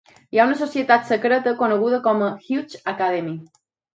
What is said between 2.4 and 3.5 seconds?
"Hughes Academy".